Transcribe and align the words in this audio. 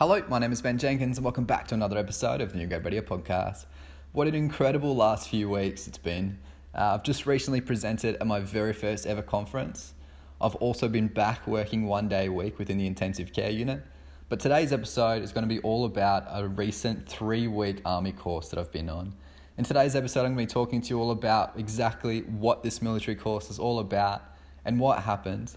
Hello, 0.00 0.24
my 0.30 0.38
name 0.38 0.50
is 0.50 0.62
Ben 0.62 0.78
Jenkins, 0.78 1.18
and 1.18 1.26
welcome 1.26 1.44
back 1.44 1.68
to 1.68 1.74
another 1.74 1.98
episode 1.98 2.40
of 2.40 2.52
the 2.52 2.56
New 2.56 2.66
Grad 2.66 2.86
Radio 2.86 3.02
podcast. 3.02 3.66
What 4.12 4.28
an 4.28 4.34
incredible 4.34 4.96
last 4.96 5.28
few 5.28 5.50
weeks 5.50 5.86
it's 5.86 5.98
been. 5.98 6.38
Uh, 6.74 6.94
I've 6.94 7.02
just 7.02 7.26
recently 7.26 7.60
presented 7.60 8.14
at 8.14 8.26
my 8.26 8.40
very 8.40 8.72
first 8.72 9.06
ever 9.06 9.20
conference. 9.20 9.92
I've 10.40 10.54
also 10.54 10.88
been 10.88 11.08
back 11.08 11.46
working 11.46 11.84
one 11.84 12.08
day 12.08 12.28
a 12.28 12.32
week 12.32 12.58
within 12.58 12.78
the 12.78 12.86
intensive 12.86 13.34
care 13.34 13.50
unit. 13.50 13.82
But 14.30 14.40
today's 14.40 14.72
episode 14.72 15.22
is 15.22 15.32
going 15.32 15.46
to 15.46 15.54
be 15.54 15.60
all 15.60 15.84
about 15.84 16.24
a 16.30 16.48
recent 16.48 17.06
three 17.06 17.46
week 17.46 17.82
army 17.84 18.12
course 18.12 18.48
that 18.48 18.58
I've 18.58 18.72
been 18.72 18.88
on. 18.88 19.12
In 19.58 19.64
today's 19.64 19.94
episode, 19.94 20.20
I'm 20.20 20.34
going 20.34 20.46
to 20.46 20.50
be 20.50 20.54
talking 20.54 20.80
to 20.80 20.88
you 20.88 20.98
all 20.98 21.10
about 21.10 21.58
exactly 21.58 22.22
what 22.22 22.62
this 22.62 22.80
military 22.80 23.16
course 23.16 23.50
is 23.50 23.58
all 23.58 23.80
about 23.80 24.22
and 24.64 24.80
what 24.80 25.02
happened. 25.02 25.54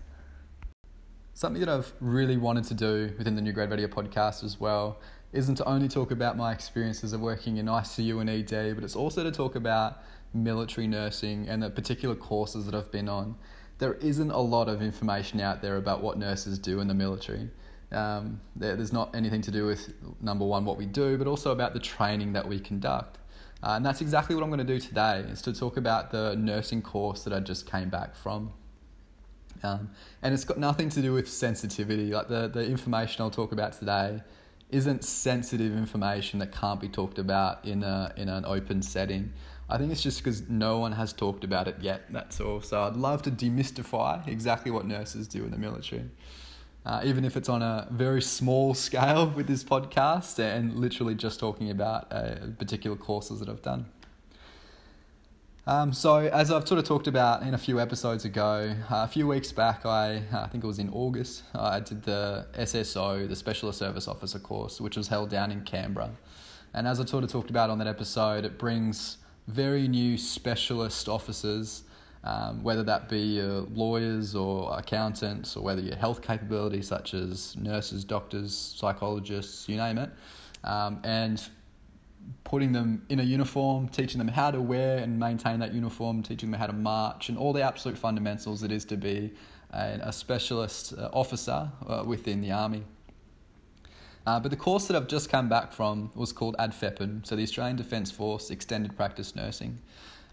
Something 1.35 1.61
that 1.61 1.69
I've 1.69 1.91
really 1.99 2.37
wanted 2.37 2.65
to 2.65 2.75
do 2.75 3.11
within 3.17 3.35
the 3.35 3.41
New 3.41 3.53
Grad 3.53 3.71
Radio 3.71 3.87
podcast 3.87 4.43
as 4.43 4.59
well 4.59 4.99
isn't 5.31 5.55
to 5.55 5.65
only 5.65 5.87
talk 5.87 6.11
about 6.11 6.37
my 6.37 6.51
experiences 6.53 7.11
of 7.11 7.21
working 7.21 7.57
in 7.57 7.65
ICU 7.65 8.21
and 8.21 8.29
ED, 8.29 8.75
but 8.75 8.83
it's 8.83 8.95
also 8.95 9.23
to 9.23 9.31
talk 9.31 9.55
about 9.55 10.03
military 10.35 10.85
nursing 10.85 11.49
and 11.49 11.63
the 11.63 11.71
particular 11.71 12.13
courses 12.13 12.67
that 12.67 12.75
I've 12.75 12.91
been 12.91 13.09
on. 13.09 13.35
There 13.79 13.95
isn't 13.95 14.29
a 14.29 14.39
lot 14.39 14.69
of 14.69 14.83
information 14.83 15.41
out 15.41 15.59
there 15.59 15.77
about 15.77 16.03
what 16.03 16.19
nurses 16.19 16.59
do 16.59 16.81
in 16.81 16.87
the 16.87 16.93
military. 16.93 17.49
Um, 17.91 18.39
there, 18.55 18.75
there's 18.75 18.93
not 18.93 19.15
anything 19.15 19.41
to 19.41 19.51
do 19.51 19.65
with 19.65 19.91
number 20.21 20.45
one 20.45 20.65
what 20.65 20.77
we 20.77 20.85
do, 20.85 21.17
but 21.17 21.25
also 21.25 21.51
about 21.51 21.73
the 21.73 21.79
training 21.79 22.33
that 22.33 22.47
we 22.47 22.59
conduct. 22.59 23.17
Uh, 23.63 23.71
and 23.71 23.83
that's 23.83 24.01
exactly 24.01 24.35
what 24.35 24.43
I'm 24.43 24.51
going 24.51 24.65
to 24.65 24.71
do 24.71 24.79
today 24.79 25.25
is 25.31 25.41
to 25.43 25.53
talk 25.53 25.77
about 25.77 26.11
the 26.11 26.35
nursing 26.35 26.83
course 26.83 27.23
that 27.23 27.33
I 27.33 27.39
just 27.39 27.65
came 27.65 27.89
back 27.89 28.15
from. 28.15 28.53
Um, 29.63 29.89
and 30.21 30.33
it's 30.33 30.43
got 30.43 30.57
nothing 30.57 30.89
to 30.89 31.01
do 31.01 31.13
with 31.13 31.29
sensitivity. 31.29 32.11
Like 32.11 32.27
the, 32.27 32.47
the 32.47 32.65
information 32.65 33.21
I'll 33.21 33.31
talk 33.31 33.51
about 33.51 33.73
today 33.73 34.21
isn't 34.69 35.03
sensitive 35.03 35.71
information 35.77 36.39
that 36.39 36.51
can't 36.51 36.81
be 36.81 36.89
talked 36.89 37.19
about 37.19 37.63
in 37.63 37.83
a 37.83 38.11
in 38.17 38.27
an 38.27 38.43
open 38.45 38.81
setting. 38.81 39.31
I 39.69 39.77
think 39.77 39.91
it's 39.91 40.03
just 40.03 40.23
because 40.23 40.49
no 40.49 40.79
one 40.79 40.91
has 40.91 41.13
talked 41.13 41.43
about 41.43 41.67
it 41.67 41.77
yet. 41.79 42.03
That's 42.09 42.41
all. 42.41 42.61
So 42.61 42.83
I'd 42.83 42.95
love 42.95 43.21
to 43.23 43.31
demystify 43.31 44.27
exactly 44.27 44.71
what 44.71 44.85
nurses 44.85 45.27
do 45.27 45.43
in 45.45 45.51
the 45.51 45.57
military, 45.57 46.09
uh, 46.85 47.01
even 47.05 47.23
if 47.23 47.37
it's 47.37 47.49
on 47.49 47.61
a 47.61 47.87
very 47.91 48.21
small 48.21 48.73
scale 48.87 49.29
with 49.29 49.47
this 49.47 49.63
podcast 49.63 50.39
and 50.39 50.75
literally 50.75 51.15
just 51.15 51.39
talking 51.39 51.69
about 51.69 52.11
uh, 52.11 52.35
particular 52.57 52.97
courses 52.97 53.39
that 53.39 53.49
I've 53.49 53.61
done. 53.61 53.85
Um, 55.65 55.93
so, 55.93 56.17
as 56.17 56.51
I've 56.51 56.67
sort 56.67 56.79
of 56.79 56.85
talked 56.85 57.07
about 57.07 57.43
in 57.43 57.53
a 57.53 57.57
few 57.57 57.79
episodes 57.79 58.25
ago, 58.25 58.75
uh, 58.91 59.03
a 59.03 59.07
few 59.07 59.25
weeks 59.27 59.53
back, 59.53 59.85
I, 59.85 60.21
I 60.33 60.47
think 60.47 60.61
it 60.61 60.67
was 60.67 60.77
in 60.77 60.89
August, 60.89 61.43
I 61.55 61.79
did 61.79 62.03
the 62.03 62.45
SSO, 62.55 63.29
the 63.29 63.35
Specialist 63.35 63.79
Service 63.79 64.09
Officer 64.09 64.39
course, 64.39 64.81
which 64.81 64.97
was 64.97 65.07
held 65.07 65.29
down 65.29 65.51
in 65.53 65.61
Canberra. 65.61 66.11
And 66.73 66.85
as 66.85 66.99
I 66.99 67.05
sort 67.05 67.23
of 67.23 67.31
talked 67.31 67.49
about 67.49 67.69
on 67.69 67.77
that 67.77 67.87
episode, 67.87 68.43
it 68.43 68.59
brings 68.59 69.19
very 69.47 69.87
new 69.87 70.17
specialist 70.17 71.07
officers, 71.07 71.83
um, 72.25 72.61
whether 72.61 72.83
that 72.83 73.07
be 73.07 73.39
uh, 73.39 73.61
lawyers 73.73 74.35
or 74.35 74.77
accountants, 74.77 75.55
or 75.55 75.63
whether 75.63 75.81
your 75.81 75.95
health 75.95 76.21
capabilities 76.21 76.89
such 76.89 77.13
as 77.13 77.55
nurses, 77.55 78.03
doctors, 78.03 78.53
psychologists, 78.53 79.69
you 79.69 79.77
name 79.77 79.97
it. 79.97 80.09
Um, 80.65 80.99
and 81.05 81.41
putting 82.43 82.71
them 82.71 83.03
in 83.09 83.19
a 83.19 83.23
uniform, 83.23 83.87
teaching 83.87 84.19
them 84.19 84.27
how 84.27 84.51
to 84.51 84.61
wear 84.61 84.99
and 84.99 85.19
maintain 85.19 85.59
that 85.59 85.73
uniform, 85.73 86.21
teaching 86.21 86.51
them 86.51 86.59
how 86.59 86.67
to 86.67 86.73
march, 86.73 87.29
and 87.29 87.37
all 87.37 87.53
the 87.53 87.61
absolute 87.61 87.97
fundamentals 87.97 88.63
it 88.63 88.71
is 88.71 88.85
to 88.85 88.97
be 88.97 89.31
a, 89.73 89.99
a 90.03 90.13
specialist 90.13 90.93
uh, 90.93 91.09
officer 91.13 91.69
uh, 91.87 92.03
within 92.05 92.41
the 92.41 92.51
army. 92.51 92.83
Uh, 94.25 94.39
but 94.39 94.51
the 94.51 94.57
course 94.57 94.87
that 94.87 94.95
I've 94.95 95.07
just 95.07 95.29
come 95.29 95.49
back 95.49 95.73
from 95.73 96.11
was 96.15 96.31
called 96.31 96.55
ADFEPN, 96.57 97.25
so 97.25 97.35
the 97.35 97.43
Australian 97.43 97.75
Defence 97.75 98.09
Force 98.09 98.51
Extended 98.51 98.95
Practice 98.95 99.35
Nursing. 99.35 99.79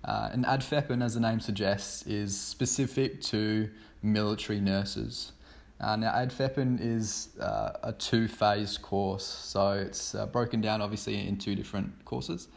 Uh, 0.04 0.30
and 0.32 0.44
ADFEPN, 0.44 1.02
as 1.02 1.14
the 1.14 1.20
name 1.20 1.40
suggests, 1.40 2.06
is 2.06 2.38
specific 2.38 3.20
to 3.22 3.68
military 4.02 4.60
nurses. 4.60 5.32
Uh, 5.80 5.96
now, 5.96 6.12
ADFEPN 6.12 6.78
is 6.78 7.30
uh, 7.40 7.72
a 7.82 7.92
two 7.92 8.28
phase 8.28 8.76
course, 8.76 9.24
so 9.24 9.72
it's 9.72 10.14
uh, 10.14 10.26
broken 10.26 10.60
down 10.60 10.82
obviously 10.82 11.26
in 11.26 11.38
two 11.38 11.54
different 11.54 12.04
courses. 12.04 12.48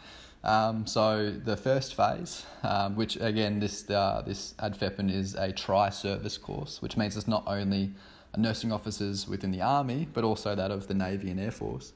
Um, 0.44 0.85
so, 0.85 1.31
the 1.31 1.56
first 1.56 1.95
phase, 1.95 2.45
um, 2.63 2.97
which 2.97 3.16
again, 3.22 3.59
this, 3.59 3.89
uh, 3.89 4.23
this 4.25 4.56
ADFEPN 4.59 5.09
is 5.09 5.35
a 5.35 5.53
tri 5.53 5.89
service 5.89 6.38
course, 6.38 6.81
which 6.81 6.97
means 6.97 7.16
it's 7.16 7.28
not 7.28 7.44
only 7.47 7.94
nursing 8.35 8.73
officers 8.73 9.25
within 9.25 9.51
the 9.51 9.62
Army, 9.62 10.06
but 10.13 10.25
also 10.25 10.53
that 10.53 10.69
of 10.69 10.88
the 10.88 10.94
Navy 10.94 11.31
and 11.31 11.39
Air 11.39 11.51
Force. 11.51 11.94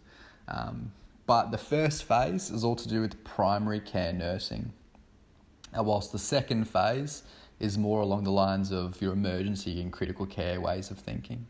Um, 0.48 0.94
but 1.26 1.52
the 1.52 1.58
first 1.58 2.06
phase 2.06 2.50
is 2.50 2.64
all 2.64 2.78
to 2.78 2.88
do 2.88 3.02
with 3.02 3.22
primary 3.26 3.82
care 3.82 4.14
nursing, 4.14 4.72
uh, 5.78 5.84
whilst 5.84 6.14
the 6.14 6.20
second 6.20 6.70
phase 6.70 7.24
is 7.60 7.78
more 7.78 8.02
along 8.02 8.24
the 8.24 8.32
lines 8.32 8.72
of 8.72 9.02
your 9.02 9.14
emergency 9.14 9.82
and 9.82 9.92
critical 9.92 10.26
care 10.26 10.62
ways 10.62 10.92
of 10.92 10.98
thinking. 10.98 11.48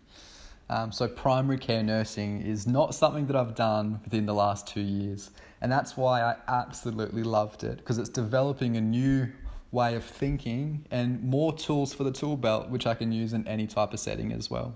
Um, 0.69 0.91
so, 0.91 1.07
primary 1.07 1.57
care 1.57 1.81
nursing 1.81 2.41
is 2.41 2.67
not 2.67 2.93
something 2.93 3.25
that 3.27 3.35
I've 3.35 3.55
done 3.55 4.01
within 4.03 4.25
the 4.25 4.33
last 4.33 4.67
two 4.67 4.81
years, 4.81 5.31
and 5.61 5.71
that's 5.71 5.95
why 5.95 6.21
I 6.21 6.35
absolutely 6.47 7.23
loved 7.23 7.63
it 7.63 7.77
because 7.77 7.97
it's 7.97 8.09
developing 8.09 8.75
a 8.75 8.81
new 8.81 9.29
way 9.71 9.95
of 9.95 10.03
thinking 10.03 10.85
and 10.91 11.21
more 11.23 11.53
tools 11.53 11.93
for 11.93 12.03
the 12.03 12.11
tool 12.11 12.35
belt, 12.35 12.69
which 12.69 12.85
I 12.85 12.95
can 12.95 13.11
use 13.11 13.33
in 13.33 13.47
any 13.47 13.67
type 13.67 13.93
of 13.93 13.99
setting 13.99 14.33
as 14.33 14.49
well. 14.49 14.75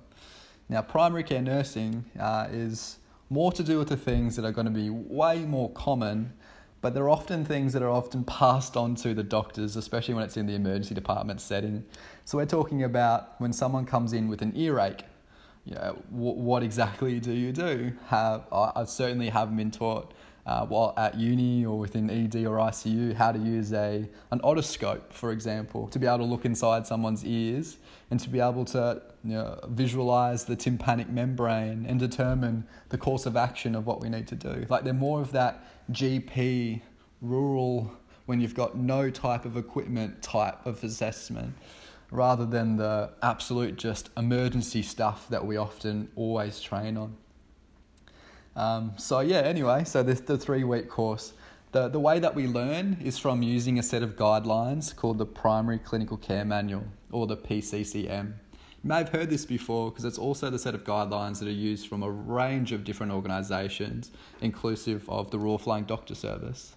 Now, 0.69 0.81
primary 0.81 1.23
care 1.23 1.41
nursing 1.41 2.05
uh, 2.19 2.47
is 2.51 2.97
more 3.29 3.51
to 3.51 3.63
do 3.63 3.77
with 3.77 3.89
the 3.89 3.97
things 3.97 4.35
that 4.37 4.45
are 4.45 4.51
going 4.51 4.65
to 4.65 4.71
be 4.71 4.89
way 4.89 5.43
more 5.43 5.69
common 5.71 6.33
but 6.81 6.93
they're 6.93 7.09
often 7.09 7.45
things 7.45 7.73
that 7.73 7.81
are 7.81 7.89
often 7.89 8.23
passed 8.23 8.75
on 8.75 8.95
to 8.95 9.13
the 9.13 9.23
doctors, 9.23 9.75
especially 9.75 10.15
when 10.15 10.23
it's 10.23 10.37
in 10.37 10.47
the 10.47 10.55
emergency 10.55 10.95
department 10.95 11.39
setting. 11.39 11.85
So 12.25 12.37
we're 12.37 12.45
talking 12.45 12.83
about 12.83 13.39
when 13.39 13.53
someone 13.53 13.85
comes 13.85 14.13
in 14.13 14.27
with 14.27 14.41
an 14.41 14.53
earache, 14.55 15.03
you 15.65 15.75
know, 15.75 16.01
w- 16.11 16.33
what 16.33 16.63
exactly 16.63 17.19
do 17.19 17.31
you 17.31 17.51
do? 17.51 17.93
Have, 18.07 18.43
I 18.51 18.83
certainly 18.85 19.29
haven't 19.29 19.57
been 19.57 19.71
taught 19.71 20.11
uh, 20.45 20.65
while 20.65 20.93
at 20.97 21.15
uni 21.15 21.65
or 21.65 21.77
within 21.77 22.09
ED 22.09 22.45
or 22.45 22.57
ICU 22.57 23.13
how 23.13 23.31
to 23.31 23.39
use 23.39 23.73
a 23.73 24.07
an 24.31 24.39
otoscope, 24.39 25.11
for 25.11 25.31
example, 25.31 25.87
to 25.87 25.99
be 25.99 26.07
able 26.07 26.19
to 26.19 26.23
look 26.23 26.45
inside 26.45 26.87
someone's 26.87 27.23
ears 27.23 27.77
and 28.09 28.19
to 28.19 28.29
be 28.29 28.39
able 28.39 28.65
to 28.65 29.01
you 29.23 29.33
know, 29.33 29.59
visualize 29.69 30.45
the 30.45 30.55
tympanic 30.55 31.09
membrane 31.09 31.85
and 31.87 31.99
determine 31.99 32.65
the 32.89 32.97
course 32.97 33.25
of 33.25 33.35
action 33.35 33.75
of 33.75 33.85
what 33.85 34.01
we 34.01 34.09
need 34.09 34.27
to 34.27 34.35
do. 34.35 34.65
Like 34.69 34.83
they're 34.83 34.93
more 34.93 35.21
of 35.21 35.31
that 35.31 35.63
GP 35.91 36.81
rural 37.21 37.91
when 38.25 38.41
you've 38.41 38.55
got 38.55 38.77
no 38.77 39.09
type 39.09 39.45
of 39.45 39.57
equipment 39.57 40.21
type 40.21 40.65
of 40.65 40.83
assessment 40.83 41.53
rather 42.11 42.45
than 42.45 42.75
the 42.75 43.09
absolute 43.23 43.77
just 43.77 44.09
emergency 44.17 44.81
stuff 44.81 45.29
that 45.29 45.45
we 45.45 45.57
often 45.57 46.09
always 46.15 46.59
train 46.59 46.97
on. 46.97 47.15
Um, 48.55 48.93
so 48.97 49.21
yeah, 49.21 49.39
anyway, 49.39 49.83
so 49.83 50.03
the, 50.03 50.13
the 50.13 50.37
three 50.37 50.63
week 50.63 50.89
course. 50.89 51.33
The, 51.71 51.87
the 51.87 51.99
way 51.99 52.19
that 52.19 52.35
we 52.35 52.47
learn 52.47 52.97
is 53.01 53.17
from 53.17 53.41
using 53.41 53.79
a 53.79 53.83
set 53.83 54.03
of 54.03 54.17
guidelines 54.17 54.93
called 54.93 55.17
the 55.17 55.25
Primary 55.25 55.79
Clinical 55.79 56.17
Care 56.17 56.43
Manual 56.43 56.83
or 57.11 57.27
the 57.27 57.37
PCCM. 57.37 58.33
You 58.83 58.87
may 58.87 58.97
have 58.97 59.09
heard 59.09 59.29
this 59.29 59.45
before 59.45 59.89
because 59.89 60.03
it's 60.03 60.17
also 60.17 60.49
the 60.49 60.59
set 60.59 60.75
of 60.75 60.83
guidelines 60.83 61.39
that 61.39 61.47
are 61.47 61.51
used 61.51 61.87
from 61.87 62.03
a 62.03 62.09
range 62.09 62.73
of 62.73 62.83
different 62.83 63.13
organisations, 63.13 64.11
inclusive 64.41 65.07
of 65.09 65.31
the 65.31 65.39
Royal 65.39 65.57
Flying 65.57 65.85
Doctor 65.85 66.15
Service. 66.15 66.75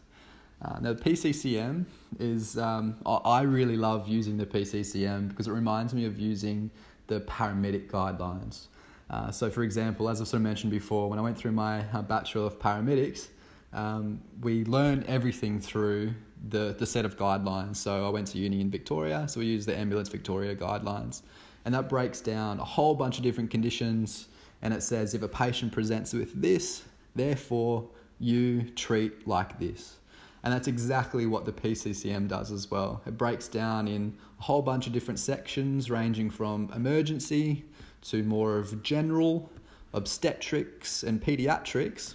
Uh, 0.63 0.79
now, 0.81 0.93
the 0.93 1.03
PCCM 1.03 1.85
is, 2.21 2.57
um, 2.57 2.97
I 3.05 3.43
really 3.43 3.77
love 3.77 4.07
using 4.07 4.37
the 4.37 4.47
PCCM 4.47 5.29
because 5.29 5.49
it 5.49 5.53
reminds 5.53 5.93
me 5.93 6.05
of 6.05 6.21
using 6.21 6.71
the 7.07 7.21
paramedic 7.23 7.91
guidelines. 7.91 8.67
Uh, 9.11 9.31
so, 9.31 9.51
for 9.51 9.63
example, 9.63 10.09
as 10.09 10.21
I've 10.21 10.29
sort 10.29 10.39
of 10.39 10.43
mentioned 10.43 10.71
before, 10.71 11.11
when 11.11 11.19
I 11.19 11.23
went 11.23 11.37
through 11.37 11.53
my 11.53 11.81
uh, 11.93 12.03
Bachelor 12.03 12.43
of 12.43 12.59
Paramedics, 12.59 13.29
um, 13.73 14.21
we 14.41 14.65
learn 14.65 15.05
everything 15.07 15.61
through 15.61 16.15
the, 16.49 16.75
the 16.79 16.87
set 16.87 17.05
of 17.05 17.17
guidelines. 17.17 17.77
So, 17.77 18.07
I 18.07 18.09
went 18.09 18.29
to 18.29 18.39
uni 18.39 18.61
in 18.61 18.71
Victoria, 18.71 19.27
so 19.29 19.41
we 19.41 19.47
use 19.47 19.67
the 19.67 19.77
Ambulance 19.77 20.09
Victoria 20.09 20.55
guidelines. 20.55 21.23
And 21.65 21.75
that 21.75 21.89
breaks 21.89 22.21
down 22.21 22.61
a 22.61 22.65
whole 22.65 22.95
bunch 22.95 23.19
of 23.19 23.23
different 23.23 23.51
conditions. 23.51 24.29
And 24.63 24.73
it 24.73 24.83
says 24.83 25.15
if 25.15 25.23
a 25.23 25.29
patient 25.29 25.73
presents 25.73 26.13
with 26.13 26.41
this, 26.41 26.85
therefore 27.15 27.89
you 28.19 28.63
treat 28.71 29.27
like 29.27 29.59
this. 29.59 29.97
And 30.43 30.53
that's 30.53 30.69
exactly 30.69 31.25
what 31.25 31.47
the 31.47 31.53
PCCM 31.53 32.29
does 32.29 32.53
as 32.53 32.71
well. 32.71 33.01
It 33.07 33.17
breaks 33.17 33.49
down 33.49 33.89
in 33.89 34.15
a 34.39 34.43
whole 34.43 34.61
bunch 34.61 34.87
of 34.87 34.93
different 34.93 35.19
sections, 35.19 35.91
ranging 35.91 36.29
from 36.29 36.71
emergency 36.77 37.65
to 38.05 38.23
more 38.23 38.59
of 38.59 38.83
general 38.83 39.51
obstetrics 39.93 41.03
and 41.03 41.23
pediatrics. 41.23 42.15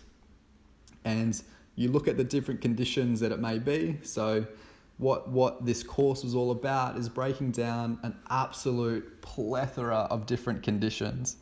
And 1.06 1.42
you 1.76 1.90
look 1.90 2.08
at 2.08 2.18
the 2.18 2.24
different 2.24 2.62
conditions 2.62 3.20
that 3.22 3.32
it 3.32 3.40
may 3.40 3.60
be. 3.60 3.98
So, 4.04 4.46
what, 4.98 5.30
what 5.30 5.66
this 5.66 5.82
course 5.82 6.26
was 6.26 6.36
all 6.36 6.52
about 6.52 6.98
is 6.98 7.08
breaking 7.08 7.52
down 7.52 8.00
an 8.04 8.18
absolute 8.30 9.22
plethora 9.22 10.08
of 10.10 10.26
different 10.26 10.62
conditions 10.62 11.38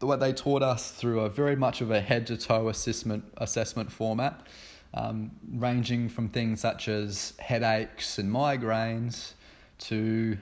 what 0.00 0.20
they 0.20 0.32
taught 0.32 0.62
us 0.62 0.90
through 0.90 1.20
a 1.20 1.28
very 1.28 1.56
much 1.56 1.80
of 1.80 1.90
a 1.90 2.00
head 2.00 2.26
to 2.26 2.36
toe 2.36 2.68
assessment 2.68 3.24
assessment 3.36 3.90
format, 3.92 4.46
um, 4.94 5.30
ranging 5.52 6.08
from 6.08 6.28
things 6.28 6.60
such 6.60 6.88
as 6.88 7.34
headaches 7.38 8.18
and 8.18 8.30
migraines 8.32 9.34
to, 9.78 10.36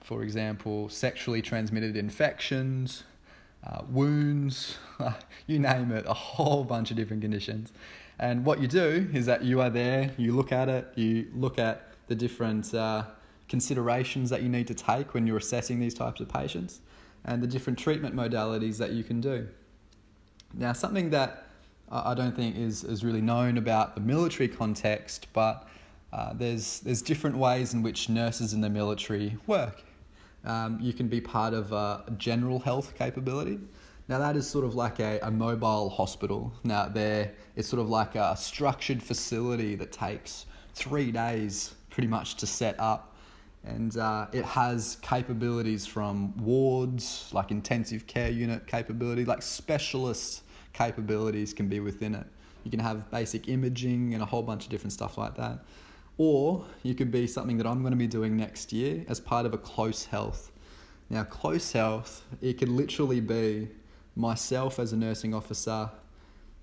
for 0.00 0.22
example, 0.22 0.88
sexually 0.88 1.42
transmitted 1.42 1.96
infections, 1.96 3.04
uh, 3.66 3.82
wounds, 3.88 4.78
you 5.46 5.58
name 5.58 5.92
it, 5.92 6.04
a 6.06 6.14
whole 6.14 6.64
bunch 6.64 6.90
of 6.90 6.96
different 6.96 7.22
conditions. 7.22 7.72
And 8.18 8.44
what 8.44 8.60
you 8.60 8.68
do 8.68 9.08
is 9.12 9.26
that 9.26 9.44
you 9.44 9.60
are 9.60 9.70
there, 9.70 10.10
you 10.16 10.32
look 10.32 10.52
at 10.52 10.68
it, 10.68 10.88
you 10.94 11.28
look 11.34 11.58
at 11.58 11.88
the 12.08 12.14
different 12.14 12.74
uh, 12.74 13.04
considerations 13.48 14.30
that 14.30 14.42
you 14.42 14.48
need 14.48 14.66
to 14.66 14.74
take 14.74 15.14
when 15.14 15.26
you're 15.26 15.38
assessing 15.38 15.80
these 15.80 15.94
types 15.94 16.20
of 16.20 16.28
patients 16.28 16.80
and 17.24 17.42
the 17.42 17.46
different 17.46 17.78
treatment 17.78 18.14
modalities 18.14 18.78
that 18.78 18.92
you 18.92 19.04
can 19.04 19.20
do. 19.20 19.46
Now, 20.54 20.72
something 20.72 21.10
that 21.10 21.46
I 21.90 22.14
don't 22.14 22.34
think 22.34 22.56
is, 22.56 22.84
is 22.84 23.04
really 23.04 23.20
known 23.20 23.58
about 23.58 23.94
the 23.94 24.00
military 24.00 24.48
context, 24.48 25.26
but 25.32 25.68
uh, 26.12 26.32
there's, 26.34 26.80
there's 26.80 27.02
different 27.02 27.36
ways 27.36 27.74
in 27.74 27.82
which 27.82 28.08
nurses 28.08 28.52
in 28.52 28.60
the 28.60 28.70
military 28.70 29.36
work. 29.46 29.82
Um, 30.44 30.78
you 30.80 30.92
can 30.92 31.08
be 31.08 31.20
part 31.20 31.54
of 31.54 31.72
a 31.72 32.04
general 32.16 32.58
health 32.58 32.94
capability. 32.96 33.58
Now, 34.08 34.18
that 34.18 34.36
is 34.36 34.48
sort 34.48 34.64
of 34.64 34.74
like 34.74 34.98
a, 34.98 35.20
a 35.22 35.30
mobile 35.30 35.88
hospital. 35.90 36.52
Now, 36.64 36.88
there 36.88 37.32
it's 37.56 37.68
sort 37.68 37.80
of 37.80 37.88
like 37.88 38.14
a 38.16 38.36
structured 38.36 39.02
facility 39.02 39.76
that 39.76 39.92
takes 39.92 40.46
three 40.74 41.12
days 41.12 41.74
pretty 41.90 42.08
much 42.08 42.36
to 42.36 42.46
set 42.46 42.78
up 42.80 43.10
and 43.64 43.98
uh, 43.98 44.26
it 44.32 44.44
has 44.44 44.96
capabilities 45.02 45.86
from 45.86 46.36
wards 46.38 47.28
like 47.32 47.50
intensive 47.50 48.06
care 48.06 48.30
unit 48.30 48.66
capability 48.66 49.24
like 49.24 49.42
specialist 49.42 50.42
capabilities 50.72 51.52
can 51.52 51.68
be 51.68 51.80
within 51.80 52.14
it 52.14 52.26
you 52.64 52.70
can 52.70 52.80
have 52.80 53.10
basic 53.10 53.48
imaging 53.48 54.14
and 54.14 54.22
a 54.22 54.26
whole 54.26 54.42
bunch 54.42 54.64
of 54.64 54.70
different 54.70 54.92
stuff 54.92 55.18
like 55.18 55.34
that 55.34 55.58
or 56.20 56.64
you 56.82 56.94
could 56.94 57.10
be 57.10 57.26
something 57.26 57.56
that 57.56 57.66
i'm 57.66 57.80
going 57.80 57.92
to 57.92 57.96
be 57.96 58.06
doing 58.06 58.36
next 58.36 58.72
year 58.72 59.04
as 59.08 59.18
part 59.18 59.46
of 59.46 59.54
a 59.54 59.58
close 59.58 60.04
health 60.04 60.52
now 61.08 61.24
close 61.24 61.72
health 61.72 62.24
it 62.40 62.54
could 62.58 62.68
literally 62.68 63.20
be 63.20 63.68
myself 64.16 64.78
as 64.78 64.92
a 64.92 64.96
nursing 64.96 65.32
officer 65.34 65.88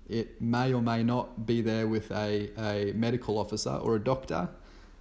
it 0.08 0.40
may 0.40 0.72
or 0.72 0.80
may 0.80 1.02
not 1.02 1.44
be 1.44 1.60
there 1.60 1.86
with 1.86 2.10
a, 2.12 2.50
a 2.58 2.92
medical 2.94 3.38
officer 3.38 3.74
or 3.82 3.96
a 3.96 4.00
doctor 4.00 4.48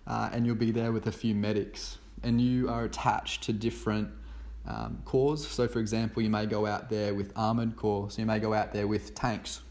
uh, 0.08 0.30
and 0.32 0.46
you'll 0.46 0.56
be 0.56 0.72
there 0.72 0.92
with 0.92 1.08
a 1.08 1.12
few 1.12 1.36
medics, 1.36 1.98
and 2.24 2.40
you 2.40 2.70
are 2.70 2.86
attached 2.86 3.44
to 3.44 3.54
different 3.54 4.10
um, 4.66 4.98
corps. 5.06 5.38
So, 5.38 5.68
for 5.68 5.80
example, 5.80 6.24
you 6.24 6.30
may 6.30 6.46
go 6.46 6.66
out 6.66 6.90
there 6.90 7.14
with 7.14 7.32
armored 7.36 7.76
corps, 7.76 8.10
so 8.12 8.22
you 8.22 8.26
may 8.26 8.40
go 8.40 8.54
out 8.54 8.74
there 8.74 8.88
with 8.88 9.14
tanks, 9.16 9.62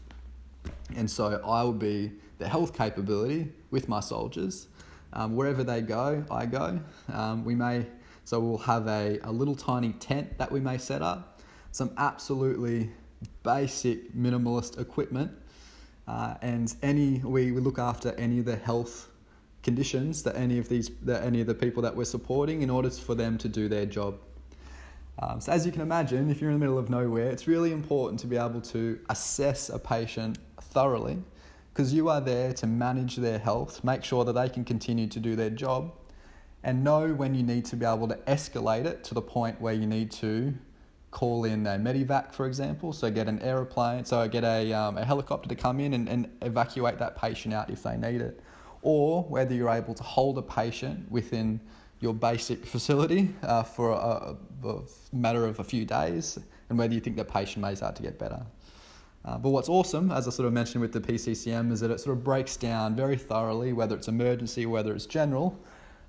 and 0.95 1.09
so 1.09 1.41
I 1.43 1.63
will 1.63 1.73
be 1.73 2.11
the 2.37 2.47
health 2.47 2.77
capability 2.77 3.51
with 3.71 3.89
my 3.89 3.99
soldiers. 3.99 4.67
Um, 5.13 5.35
wherever 5.35 5.63
they 5.63 5.81
go, 5.81 6.23
I 6.29 6.45
go. 6.45 6.79
Um, 7.11 7.45
we 7.45 7.55
may, 7.55 7.85
so 8.25 8.39
we'll 8.39 8.57
have 8.59 8.87
a, 8.87 9.19
a 9.23 9.31
little 9.31 9.55
tiny 9.55 9.93
tent 9.93 10.37
that 10.37 10.51
we 10.51 10.59
may 10.59 10.77
set 10.77 11.01
up, 11.01 11.41
some 11.71 11.91
absolutely 11.97 12.89
basic 13.43 14.13
minimalist 14.15 14.79
equipment, 14.79 15.31
uh, 16.07 16.35
and 16.41 16.73
any 16.81 17.19
we, 17.19 17.51
we 17.51 17.61
look 17.61 17.79
after 17.79 18.13
any 18.13 18.39
of 18.39 18.45
the 18.45 18.55
health 18.55 19.09
conditions 19.63 20.23
that 20.23 20.35
any 20.35 20.57
of 20.59 20.69
these 20.69 20.91
that 21.01 21.23
any 21.23 21.41
of 21.41 21.47
the 21.47 21.53
people 21.53 21.81
that 21.83 21.95
we're 21.95 22.05
supporting 22.05 22.61
in 22.61 22.69
order 22.69 22.89
for 22.89 23.15
them 23.15 23.37
to 23.37 23.49
do 23.49 23.67
their 23.67 23.85
job. 23.85 24.17
Um, 25.19 25.41
so 25.41 25.51
as 25.51 25.65
you 25.65 25.71
can 25.71 25.81
imagine, 25.81 26.29
if 26.29 26.39
you're 26.39 26.51
in 26.51 26.59
the 26.59 26.59
middle 26.59 26.77
of 26.77 26.89
nowhere, 26.89 27.29
it's 27.31 27.47
really 27.47 27.71
important 27.71 28.19
to 28.21 28.27
be 28.27 28.37
able 28.37 28.61
to 28.61 28.99
assess 29.09 29.69
a 29.69 29.79
patient 29.79 30.37
thoroughly 30.61 31.17
because 31.77 31.93
you 31.93 32.09
are 32.09 32.19
there 32.19 32.53
to 32.53 32.65
manage 32.65 33.17
their 33.17 33.37
health, 33.37 33.83
make 33.83 34.03
sure 34.03 34.25
that 34.25 34.33
they 34.33 34.49
can 34.49 34.65
continue 34.65 35.05
to 35.05 35.19
do 35.19 35.35
their 35.35 35.51
job, 35.51 35.93
and 36.63 36.83
know 36.83 37.13
when 37.13 37.35
you 37.35 37.43
need 37.43 37.65
to 37.65 37.75
be 37.75 37.85
able 37.85 38.07
to 38.07 38.15
escalate 38.27 38.85
it 38.85 39.03
to 39.03 39.13
the 39.13 39.21
point 39.21 39.61
where 39.61 39.75
you 39.75 39.85
need 39.85 40.09
to 40.09 40.51
call 41.11 41.45
in 41.45 41.67
a 41.67 41.77
medevac, 41.77 42.33
for 42.33 42.47
example. 42.47 42.93
So 42.93 43.11
get 43.11 43.27
an 43.27 43.39
aeroplane, 43.43 44.05
so 44.05 44.27
get 44.27 44.43
a, 44.43 44.73
um, 44.73 44.97
a 44.97 45.05
helicopter 45.05 45.47
to 45.47 45.55
come 45.55 45.79
in 45.79 45.93
and, 45.93 46.09
and 46.09 46.27
evacuate 46.41 46.97
that 46.97 47.15
patient 47.15 47.53
out 47.53 47.69
if 47.69 47.83
they 47.83 47.95
need 47.95 48.21
it 48.21 48.41
or 48.81 49.21
whether 49.25 49.53
you're 49.53 49.69
able 49.69 49.93
to 49.93 50.03
hold 50.03 50.39
a 50.39 50.41
patient 50.41 51.11
within 51.11 51.59
your 51.99 52.13
basic 52.15 52.65
facility 52.65 53.29
uh, 53.43 53.61
for 53.61 53.91
a, 53.91 54.35
a, 54.67 54.81
matter 55.13 55.45
of 55.45 55.59
a 55.59 55.63
few 55.63 55.85
days 55.85 56.39
and 56.69 56.77
whether 56.79 56.93
you 56.95 56.99
think 56.99 57.17
the 57.17 57.25
patient 57.25 57.63
may 57.63 57.75
start 57.75 57.95
to 57.95 58.01
get 58.01 58.17
better. 58.17 58.43
Uh, 59.27 59.37
but 59.37 59.49
what's 59.49 59.67
awesome, 59.67 60.09
as 60.09 60.25
I 60.25 60.31
sort 60.31 60.47
of 60.47 60.53
mentioned 60.53 60.81
with 60.81 60.93
the 60.93 61.01
PCCM, 61.01 61.69
is 61.73 61.81
that 61.81 61.91
it 61.91 61.99
sort 61.99 62.15
of 62.15 62.23
breaks 62.23 62.55
down 62.55 62.95
very 62.95 63.17
thoroughly, 63.17 63.73
whether 63.73 63.93
it's 63.93 64.07
emergency, 64.07 64.65
whether 64.65 64.95
it's 64.95 65.05
general, 65.05 65.59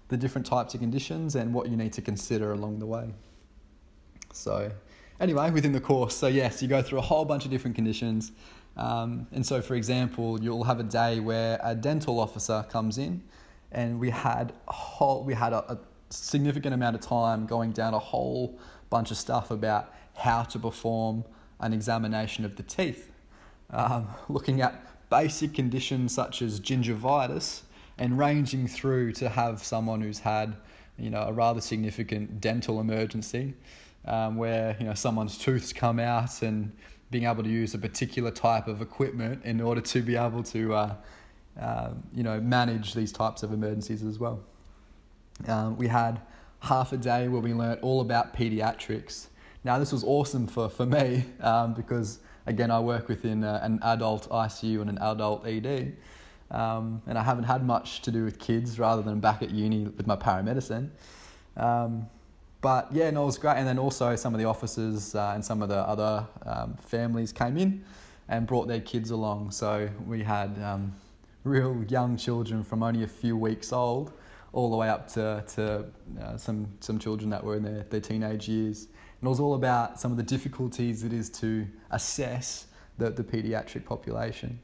the 0.07 0.17
different 0.17 0.47
types 0.47 0.75
of 0.75 0.81
conditions 0.81 1.35
and 1.35 1.53
what 1.53 1.69
you 1.69 1.77
need 1.77 1.93
to 1.95 2.01
consider 2.01 2.53
along 2.53 2.79
the 2.79 2.87
way. 2.87 3.13
So, 4.33 4.71
anyway, 5.19 5.51
within 5.51 5.73
the 5.73 5.81
course, 5.81 6.15
so 6.15 6.29
yes, 6.29 6.63
you 6.63 6.69
go 6.69 6.81
through 6.81 6.99
a 6.99 7.03
whole 7.03 7.25
bunch 7.25 7.45
of 7.45 7.51
different 7.51 7.75
conditions. 7.75 8.31
Um, 8.77 9.27
and 9.33 9.45
so, 9.45 9.61
for 9.61 9.75
example, 9.75 10.41
you'll 10.41 10.63
have 10.63 10.79
a 10.79 10.85
day 10.85 11.19
where 11.19 11.59
a 11.65 11.75
dental 11.75 12.21
officer 12.21 12.65
comes 12.71 12.99
in, 12.99 13.21
and 13.73 13.99
we 13.99 14.11
had 14.11 14.53
a 14.69 14.73
whole, 14.73 15.25
we 15.25 15.35
had 15.35 15.53
a, 15.53 15.73
a 15.73 15.79
significant 16.11 16.73
amount 16.73 16.95
of 16.95 17.03
time 17.03 17.47
going 17.47 17.73
down 17.73 17.95
a 17.95 17.99
whole 17.99 18.57
bunch 18.91 19.11
of 19.11 19.17
stuff 19.17 19.51
about 19.51 19.93
how 20.15 20.45
to 20.45 20.59
perform 20.61 21.25
an 21.61 21.73
examination 21.73 22.45
of 22.45 22.57
the 22.57 22.63
teeth, 22.63 23.11
um, 23.71 24.09
looking 24.29 24.61
at 24.61 24.85
basic 25.11 25.55
conditions 25.55 26.13
such 26.13 26.43
as 26.43 26.61
gingivitis, 26.61 27.63
and 27.99 28.19
ranging 28.19 28.69
through 28.69 29.13
to 29.13 29.29
have 29.29 29.63
someone 29.63 30.01
who's 30.01 30.21
had, 30.21 30.55
you 30.99 31.11
know, 31.11 31.23
a 31.23 31.33
rather 31.33 31.61
significant 31.61 32.41
dental 32.41 32.81
emergency, 32.81 33.55
um, 34.05 34.37
where 34.37 34.77
you 34.79 34.87
know 34.87 34.95
someone's 34.95 35.37
tooths 35.37 35.73
come 35.73 35.99
out 35.99 36.43
and 36.43 36.73
being 37.11 37.25
able 37.25 37.43
to 37.43 37.49
use 37.49 37.75
a 37.75 37.79
particular 37.79 38.31
type 38.31 38.69
of 38.69 38.83
equipment 38.83 39.45
in 39.45 39.61
order 39.61 39.81
to 39.81 40.03
be 40.03 40.17
able 40.17 40.43
to, 40.43 40.75
uh, 40.75 40.95
uh, 41.61 41.91
you 42.15 42.23
know, 42.23 42.41
manage 42.41 42.95
these 42.95 43.13
types 43.13 43.43
of 43.43 43.53
emergencies 43.53 44.03
as 44.03 44.19
well. 44.19 44.41
Um, 45.47 45.77
we 45.77 45.89
had 45.89 46.21
half 46.61 46.93
a 46.93 46.97
day 46.97 47.29
where 47.29 47.41
we 47.41 47.55
learnt 47.55 47.81
all 47.83 48.01
about 48.01 48.35
pediatrics. 48.35 49.29
Now, 49.65 49.79
this 49.79 49.93
was 49.93 50.05
awesome 50.05 50.47
for, 50.47 50.69
for 50.69 50.87
me 50.87 51.25
um, 51.41 51.75
because, 51.75 52.21
again, 52.47 52.71
I 52.71 52.81
work 52.81 53.09
within 53.09 53.43
uh, 53.43 53.61
an 53.63 53.81
adult 53.83 54.29
ICU 54.31 54.81
and 54.81 54.91
an 54.91 54.99
adult 54.99 55.47
ED. 55.47 55.97
Um, 56.51 57.03
and 57.07 57.19
I 57.19 57.23
haven't 57.23 57.45
had 57.45 57.65
much 57.65 58.03
to 58.03 58.11
do 58.11 58.25
with 58.25 58.39
kids 58.39 58.79
rather 58.79 59.03
than 59.03 59.21
back 59.21 59.43
at 59.43 59.51
uni 59.51 59.85
with 59.85 60.07
my 60.07 60.17
paramedicine. 60.17 60.89
Um, 61.57 62.07
but 62.61 62.89
yeah, 62.93 63.11
no, 63.11 63.25
it 63.25 63.27
was 63.27 63.39
great. 63.39 63.57
And 63.57 63.67
then 63.67 63.79
also 63.79 64.17
some 64.17 64.33
of 64.35 64.41
the 64.41 64.47
officers 64.47 65.15
uh, 65.15 65.33
and 65.35 65.45
some 65.45 65.63
of 65.63 65.69
the 65.69 65.77
other 65.77 66.27
um, 66.47 66.75
families 66.77 67.33
came 67.33 67.57
in 67.57 67.85
and 68.29 68.47
brought 68.47 68.69
their 68.69 68.81
kids 68.81 69.11
along. 69.11 69.51
So 69.51 69.89
we 70.07 70.23
had 70.23 70.57
um, 70.63 70.95
real 71.45 71.85
young 71.89 72.17
children 72.17 72.63
from 72.63 72.83
only 72.83 73.03
a 73.03 73.09
few 73.09 73.37
weeks 73.37 73.73
old 73.73 74.13
all 74.53 74.71
the 74.71 74.77
way 74.77 74.89
up 74.89 75.09
to, 75.09 75.45
to 75.47 75.85
uh, 76.23 76.37
some, 76.37 76.67
some 76.81 76.99
children 76.99 77.29
that 77.31 77.43
were 77.43 77.57
in 77.57 77.63
their, 77.63 77.85
their 77.91 78.01
teenage 78.01 78.49
years. 78.49 78.89
It 79.21 79.27
was 79.27 79.41
all 79.41 79.55
about 79.55 79.99
some 79.99 80.13
of 80.13 80.17
the 80.17 80.23
difficulties 80.23 81.03
it 81.03 81.13
is 81.13 81.29
to 81.31 81.67
assess 81.91 82.67
the, 82.99 83.11
the 83.11 83.25
pediatric 83.25 83.85
population. 83.85 84.61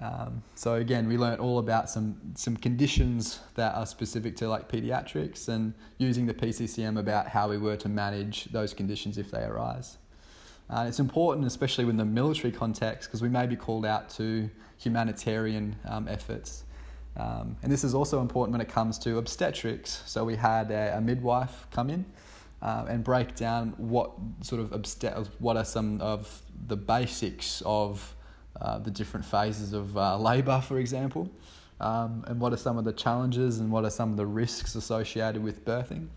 Um, 0.00 0.42
so 0.54 0.74
again, 0.74 1.08
we 1.08 1.16
learned 1.16 1.40
all 1.40 1.58
about 1.58 1.90
some 1.90 2.20
some 2.34 2.56
conditions 2.56 3.40
that 3.56 3.74
are 3.74 3.86
specific 3.86 4.36
to 4.36 4.48
like 4.48 4.68
pediatrics 4.68 5.48
and 5.48 5.74
using 5.96 6.26
the 6.26 6.34
PCCM 6.34 6.98
about 6.98 7.28
how 7.28 7.48
we 7.48 7.58
were 7.58 7.76
to 7.76 7.88
manage 7.88 8.44
those 8.46 8.72
conditions 8.72 9.18
if 9.18 9.30
they 9.30 9.42
arise. 9.42 9.96
Uh, 10.70 10.84
it's 10.86 11.00
important, 11.00 11.46
especially 11.46 11.88
in 11.88 11.96
the 11.96 12.04
military 12.04 12.52
context, 12.52 13.08
because 13.08 13.22
we 13.22 13.28
may 13.28 13.46
be 13.46 13.56
called 13.56 13.86
out 13.86 14.10
to 14.10 14.48
humanitarian 14.76 15.74
um, 15.86 16.06
efforts. 16.06 16.64
Um, 17.16 17.56
and 17.62 17.72
this 17.72 17.82
is 17.82 17.94
also 17.94 18.20
important 18.20 18.52
when 18.52 18.60
it 18.60 18.68
comes 18.68 18.98
to 19.00 19.18
obstetrics. 19.18 20.02
So 20.06 20.24
we 20.24 20.36
had 20.36 20.70
a, 20.70 20.98
a 20.98 21.00
midwife 21.00 21.66
come 21.72 21.90
in 21.90 22.04
uh, 22.62 22.86
and 22.88 23.04
break 23.04 23.34
down 23.34 23.74
what 23.76 24.12
sort 24.42 24.60
of 24.60 25.30
what 25.38 25.56
are 25.56 25.64
some 25.64 26.00
of 26.00 26.42
the 26.66 26.76
basics 26.76 27.62
of 27.64 28.14
uh, 28.60 28.78
the 28.78 28.90
different 28.90 29.24
phases 29.24 29.72
of 29.72 29.96
uh, 29.96 30.18
labour, 30.18 30.60
for 30.60 30.78
example, 30.78 31.30
um, 31.80 32.24
and 32.26 32.40
what 32.40 32.52
are 32.52 32.56
some 32.56 32.76
of 32.76 32.84
the 32.84 32.92
challenges 32.92 33.60
and 33.60 33.70
what 33.70 33.84
are 33.84 33.90
some 33.90 34.10
of 34.10 34.16
the 34.16 34.26
risks 34.26 34.74
associated 34.74 35.42
with 35.42 35.64
birthing 35.64 36.08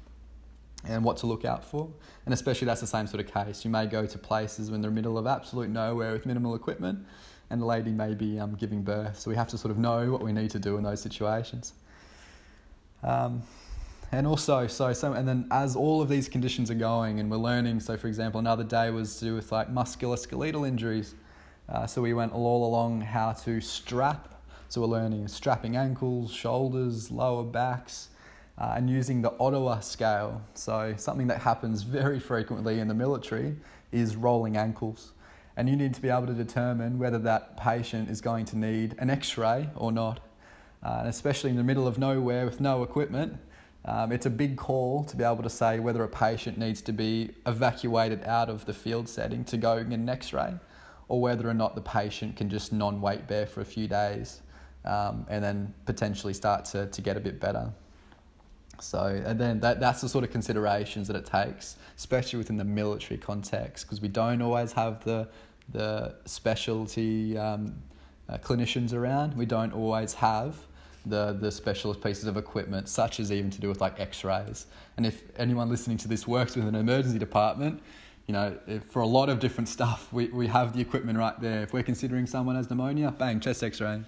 and 0.85 1.03
what 1.03 1.17
to 1.17 1.27
look 1.27 1.45
out 1.45 1.63
for. 1.63 1.87
And 2.25 2.33
especially 2.33 2.65
that's 2.65 2.81
the 2.81 2.87
same 2.87 3.05
sort 3.05 3.23
of 3.23 3.31
case. 3.31 3.63
You 3.63 3.69
may 3.69 3.85
go 3.85 4.07
to 4.07 4.17
places 4.17 4.71
when 4.71 4.81
they're 4.81 4.89
in 4.89 4.95
the 4.95 5.01
middle 5.01 5.17
of 5.17 5.27
absolute 5.27 5.69
nowhere 5.69 6.13
with 6.13 6.25
minimal 6.25 6.55
equipment 6.55 7.05
and 7.51 7.61
the 7.61 7.65
lady 7.65 7.91
may 7.91 8.15
be 8.15 8.39
um, 8.39 8.55
giving 8.55 8.81
birth. 8.81 9.19
So 9.19 9.29
we 9.29 9.35
have 9.35 9.49
to 9.49 9.57
sort 9.57 9.71
of 9.71 9.77
know 9.77 10.11
what 10.11 10.23
we 10.23 10.31
need 10.31 10.49
to 10.51 10.59
do 10.59 10.77
in 10.77 10.83
those 10.83 11.01
situations. 11.01 11.73
Um, 13.03 13.43
and 14.11 14.27
also 14.27 14.67
so 14.67 14.91
so 14.93 15.13
and 15.13 15.27
then 15.27 15.47
as 15.51 15.75
all 15.75 16.01
of 16.01 16.09
these 16.09 16.27
conditions 16.27 16.69
are 16.69 16.75
going 16.75 17.19
and 17.19 17.29
we're 17.29 17.37
learning 17.37 17.79
so 17.79 17.95
for 17.97 18.07
example 18.07 18.39
another 18.39 18.63
day 18.63 18.89
was 18.89 19.17
to 19.17 19.25
do 19.25 19.35
with 19.35 19.51
like 19.51 19.71
musculoskeletal 19.73 20.67
injuries 20.67 21.15
uh, 21.69 21.85
so 21.85 22.01
we 22.01 22.13
went 22.13 22.33
all 22.33 22.67
along 22.67 23.01
how 23.01 23.31
to 23.31 23.61
strap 23.61 24.41
so 24.69 24.81
we're 24.81 24.87
learning 24.87 25.27
strapping 25.27 25.75
ankles 25.75 26.31
shoulders 26.31 27.11
lower 27.11 27.43
backs 27.43 28.09
uh, 28.57 28.73
and 28.75 28.89
using 28.89 29.23
the 29.23 29.33
ottawa 29.39 29.79
scale. 29.79 30.39
So 30.53 30.93
something 30.97 31.25
that 31.27 31.39
happens 31.39 31.81
very 31.81 32.19
frequently 32.19 32.79
in 32.79 32.87
the 32.87 32.93
military 32.93 33.55
is 33.91 34.15
rolling 34.15 34.55
ankles. 34.55 35.13
And 35.57 35.67
you 35.67 35.75
need 35.75 35.95
to 35.95 36.01
be 36.01 36.09
able 36.09 36.27
to 36.27 36.33
determine 36.33 36.99
whether 36.99 37.17
that 37.19 37.57
patient 37.57 38.09
is 38.09 38.21
going 38.21 38.45
to 38.45 38.57
need 38.57 38.95
an 38.99 39.09
x-ray 39.09 39.69
or 39.75 39.91
not 39.91 40.19
uh, 40.83 40.97
and 40.99 41.07
especially 41.07 41.49
in 41.49 41.57
the 41.57 41.63
middle 41.63 41.87
of 41.87 41.97
nowhere 41.99 42.45
with 42.45 42.59
no 42.61 42.83
equipment 42.83 43.37
um, 43.85 44.11
it's 44.11 44.25
a 44.25 44.29
big 44.29 44.57
call 44.57 45.03
to 45.05 45.17
be 45.17 45.23
able 45.23 45.41
to 45.43 45.49
say 45.49 45.79
whether 45.79 46.03
a 46.03 46.07
patient 46.07 46.57
needs 46.57 46.81
to 46.83 46.91
be 46.91 47.31
evacuated 47.47 48.23
out 48.25 48.49
of 48.49 48.65
the 48.65 48.73
field 48.73 49.09
setting 49.09 49.43
to 49.45 49.57
go 49.57 49.83
get 49.83 49.97
an 49.97 50.07
x 50.07 50.33
ray 50.33 50.53
or 51.07 51.19
whether 51.19 51.49
or 51.49 51.53
not 51.53 51.75
the 51.75 51.81
patient 51.81 52.35
can 52.35 52.49
just 52.49 52.71
non 52.71 53.01
weight 53.01 53.27
bear 53.27 53.45
for 53.45 53.61
a 53.61 53.65
few 53.65 53.87
days 53.87 54.41
um, 54.85 55.25
and 55.29 55.43
then 55.43 55.73
potentially 55.85 56.33
start 56.33 56.65
to, 56.65 56.87
to 56.87 57.01
get 57.01 57.17
a 57.17 57.19
bit 57.19 57.39
better. 57.39 57.71
So, 58.79 59.21
and 59.25 59.39
then 59.39 59.59
that, 59.59 59.79
that's 59.79 60.01
the 60.01 60.09
sort 60.09 60.23
of 60.23 60.31
considerations 60.31 61.07
that 61.07 61.15
it 61.15 61.25
takes, 61.25 61.75
especially 61.97 62.37
within 62.37 62.57
the 62.57 62.63
military 62.63 63.19
context, 63.19 63.85
because 63.85 64.01
we 64.01 64.07
don't 64.07 64.41
always 64.41 64.71
have 64.71 65.03
the, 65.03 65.27
the 65.69 66.15
specialty 66.25 67.37
um, 67.37 67.75
uh, 68.27 68.37
clinicians 68.37 68.93
around. 68.93 69.35
We 69.35 69.45
don't 69.45 69.73
always 69.73 70.13
have 70.15 70.55
the, 71.05 71.37
the 71.39 71.51
specialist 71.51 72.01
pieces 72.01 72.25
of 72.25 72.37
equipment, 72.37 72.87
such 72.89 73.19
as 73.19 73.31
even 73.31 73.49
to 73.51 73.61
do 73.61 73.67
with 73.67 73.81
like 73.81 73.99
x-rays. 73.99 74.67
And 74.97 75.05
if 75.05 75.23
anyone 75.37 75.69
listening 75.69 75.97
to 75.97 76.07
this 76.07 76.27
works 76.27 76.55
with 76.55 76.67
an 76.67 76.75
emergency 76.75 77.19
department, 77.19 77.81
you 78.27 78.33
know, 78.33 78.57
for 78.89 79.01
a 79.01 79.07
lot 79.07 79.29
of 79.29 79.39
different 79.39 79.67
stuff, 79.67 80.11
we, 80.13 80.27
we 80.27 80.47
have 80.47 80.73
the 80.73 80.81
equipment 80.81 81.17
right 81.17 81.39
there. 81.41 81.63
If 81.63 81.73
we're 81.73 81.83
considering 81.83 82.27
someone 82.27 82.55
has 82.55 82.69
pneumonia, 82.69 83.11
bang, 83.11 83.39
chest 83.39 83.63
x-ray. 83.63 84.03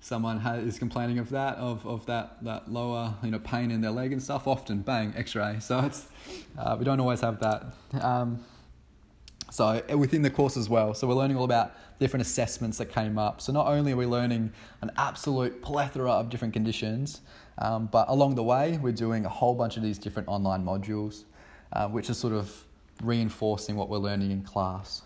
Someone 0.00 0.38
has, 0.40 0.64
is 0.64 0.78
complaining 0.78 1.18
of 1.18 1.30
that, 1.30 1.56
of, 1.56 1.86
of 1.86 2.04
that, 2.06 2.44
that 2.44 2.70
lower, 2.70 3.14
you 3.22 3.30
know, 3.30 3.38
pain 3.38 3.70
in 3.70 3.80
their 3.80 3.90
leg 3.90 4.12
and 4.12 4.22
stuff, 4.22 4.46
often, 4.46 4.82
bang, 4.82 5.14
x-ray. 5.16 5.60
So 5.60 5.80
it's, 5.80 6.08
uh, 6.58 6.76
we 6.78 6.84
don't 6.84 7.00
always 7.00 7.20
have 7.20 7.38
that. 7.40 7.72
Um, 8.02 8.44
so 9.54 9.80
uh, 9.88 9.96
within 9.96 10.20
the 10.20 10.30
course 10.30 10.56
as 10.56 10.68
well. 10.68 10.94
So 10.94 11.06
we're 11.06 11.14
learning 11.14 11.36
all 11.36 11.44
about 11.44 11.76
different 12.00 12.26
assessments 12.26 12.76
that 12.78 12.86
came 12.86 13.18
up. 13.18 13.40
So 13.40 13.52
not 13.52 13.68
only 13.68 13.92
are 13.92 13.96
we 13.96 14.04
learning 14.04 14.52
an 14.82 14.90
absolute 14.96 15.62
plethora 15.62 16.10
of 16.10 16.28
different 16.28 16.52
conditions, 16.52 17.20
um, 17.58 17.86
but 17.86 18.08
along 18.08 18.34
the 18.34 18.42
way 18.42 18.80
we're 18.82 18.90
doing 18.90 19.26
a 19.26 19.28
whole 19.28 19.54
bunch 19.54 19.76
of 19.76 19.84
these 19.84 19.96
different 19.96 20.26
online 20.26 20.64
modules, 20.64 21.22
uh, 21.72 21.86
which 21.86 22.10
is 22.10 22.18
sort 22.18 22.32
of 22.32 22.64
reinforcing 23.00 23.76
what 23.76 23.88
we're 23.88 23.98
learning 23.98 24.32
in 24.32 24.42
class. 24.42 25.02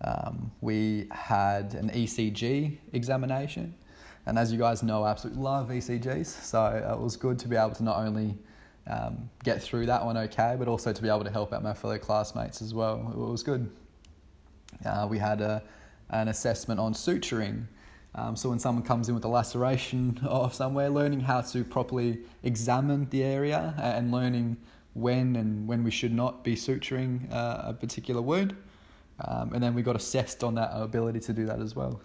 Um, 0.00 0.50
we 0.62 1.06
had 1.10 1.74
an 1.74 1.90
ECG 1.90 2.78
examination, 2.94 3.74
and 4.24 4.38
as 4.38 4.50
you 4.50 4.58
guys 4.58 4.82
know, 4.82 5.02
I 5.02 5.10
absolutely 5.10 5.42
love 5.42 5.68
ECGs. 5.68 6.24
So 6.24 6.64
it 6.68 6.98
was 6.98 7.18
good 7.18 7.38
to 7.40 7.48
be 7.48 7.56
able 7.56 7.72
to 7.72 7.84
not 7.84 7.98
only 7.98 8.38
um, 8.86 9.30
get 9.42 9.62
through 9.62 9.86
that 9.86 10.04
one 10.04 10.16
okay, 10.16 10.56
but 10.58 10.68
also 10.68 10.92
to 10.92 11.02
be 11.02 11.08
able 11.08 11.24
to 11.24 11.30
help 11.30 11.52
out 11.52 11.62
my 11.62 11.74
fellow 11.74 11.98
classmates 11.98 12.60
as 12.60 12.74
well. 12.74 13.10
It 13.12 13.16
was 13.16 13.42
good. 13.42 13.70
Uh, 14.84 15.06
we 15.08 15.18
had 15.18 15.40
a, 15.40 15.62
an 16.10 16.28
assessment 16.28 16.80
on 16.80 16.92
suturing. 16.92 17.64
Um, 18.14 18.36
so 18.36 18.50
when 18.50 18.58
someone 18.58 18.84
comes 18.84 19.08
in 19.08 19.14
with 19.14 19.24
a 19.24 19.28
laceration 19.28 20.20
of 20.24 20.54
somewhere, 20.54 20.90
learning 20.90 21.20
how 21.20 21.40
to 21.40 21.64
properly 21.64 22.20
examine 22.42 23.08
the 23.10 23.22
area 23.22 23.74
and 23.78 24.12
learning 24.12 24.56
when 24.92 25.36
and 25.36 25.66
when 25.66 25.82
we 25.82 25.90
should 25.90 26.12
not 26.12 26.44
be 26.44 26.54
suturing 26.54 27.32
uh, 27.32 27.62
a 27.66 27.72
particular 27.72 28.22
wound. 28.22 28.54
Um, 29.20 29.52
and 29.52 29.62
then 29.62 29.74
we 29.74 29.82
got 29.82 29.96
assessed 29.96 30.44
on 30.44 30.54
that 30.56 30.70
ability 30.72 31.20
to 31.20 31.32
do 31.32 31.46
that 31.46 31.60
as 31.60 31.74
well. 31.74 32.00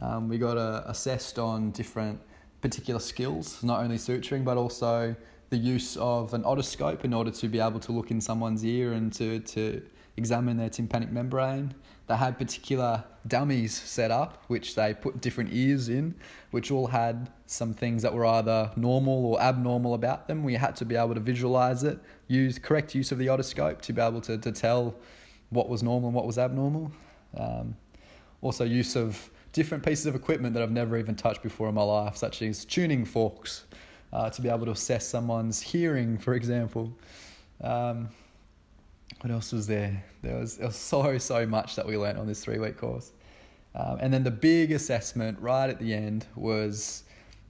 Um, 0.00 0.28
we 0.28 0.38
got 0.38 0.56
uh, 0.56 0.82
assessed 0.86 1.38
on 1.38 1.70
different 1.70 2.20
particular 2.60 3.00
skills, 3.00 3.62
not 3.62 3.82
only 3.82 3.96
suturing, 3.96 4.44
but 4.44 4.56
also 4.56 5.14
the 5.50 5.56
use 5.56 5.96
of 5.96 6.34
an 6.34 6.42
otoscope 6.42 7.04
in 7.04 7.12
order 7.12 7.30
to 7.30 7.48
be 7.48 7.60
able 7.60 7.80
to 7.80 7.92
look 7.92 8.10
in 8.10 8.20
someone's 8.20 8.64
ear 8.64 8.92
and 8.92 9.12
to, 9.12 9.40
to 9.40 9.82
examine 10.16 10.56
their 10.56 10.68
tympanic 10.68 11.10
membrane. 11.10 11.74
They 12.06 12.16
had 12.16 12.38
particular 12.38 13.02
dummies 13.26 13.74
set 13.74 14.10
up, 14.10 14.44
which 14.48 14.74
they 14.74 14.92
put 14.92 15.20
different 15.20 15.50
ears 15.52 15.88
in, 15.88 16.14
which 16.50 16.70
all 16.70 16.86
had 16.86 17.30
some 17.46 17.72
things 17.72 18.02
that 18.02 18.12
were 18.12 18.26
either 18.26 18.70
normal 18.76 19.24
or 19.26 19.40
abnormal 19.40 19.94
about 19.94 20.28
them. 20.28 20.44
We 20.44 20.54
had 20.54 20.76
to 20.76 20.84
be 20.84 20.96
able 20.96 21.14
to 21.14 21.20
visualize 21.20 21.82
it, 21.82 21.98
use 22.28 22.58
correct 22.58 22.94
use 22.94 23.10
of 23.10 23.18
the 23.18 23.26
otoscope 23.28 23.80
to 23.82 23.92
be 23.92 24.02
able 24.02 24.20
to, 24.22 24.36
to 24.36 24.52
tell 24.52 24.94
what 25.50 25.68
was 25.68 25.82
normal 25.82 26.08
and 26.08 26.14
what 26.14 26.26
was 26.26 26.36
abnormal. 26.36 26.92
Um, 27.36 27.76
also, 28.42 28.64
use 28.64 28.96
of 28.96 29.30
different 29.52 29.82
pieces 29.82 30.04
of 30.04 30.14
equipment 30.14 30.52
that 30.52 30.62
I've 30.62 30.70
never 30.70 30.98
even 30.98 31.14
touched 31.14 31.42
before 31.42 31.68
in 31.68 31.74
my 31.74 31.82
life, 31.82 32.16
such 32.16 32.42
as 32.42 32.64
tuning 32.66 33.04
forks 33.04 33.64
uh, 34.14 34.30
to 34.30 34.40
be 34.40 34.48
able 34.48 34.64
to 34.64 34.70
assess 34.70 35.06
someone's 35.06 35.60
hearing, 35.60 36.16
for 36.16 36.34
example. 36.34 36.92
Um, 37.60 38.08
what 39.20 39.32
else 39.32 39.52
was 39.52 39.66
there? 39.66 40.04
There 40.22 40.38
was, 40.38 40.56
there 40.56 40.68
was, 40.68 40.76
so, 40.76 41.18
so 41.18 41.46
much 41.46 41.76
that 41.76 41.86
we 41.86 41.96
learned 41.96 42.18
on 42.18 42.26
this 42.26 42.44
three 42.44 42.58
week 42.58 42.78
course. 42.78 43.12
Um, 43.74 43.98
and 44.00 44.14
then 44.14 44.22
the 44.22 44.30
big 44.30 44.70
assessment 44.70 45.38
right 45.40 45.68
at 45.68 45.80
the 45.80 45.92
end 45.92 46.26
was 46.36 47.02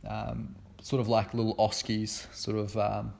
um, 0.08 0.54
sort 0.80 1.00
of 1.00 1.08
like 1.08 1.34
little 1.34 1.54
OSCEs, 1.56 2.34
sort 2.34 2.56
of 2.56 2.76
um, 2.78 3.12